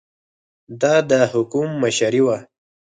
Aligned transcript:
دا 0.81 0.95
د 1.09 1.11
حکم 1.31 1.67
مشري 1.81 2.21
وه. 2.25 2.37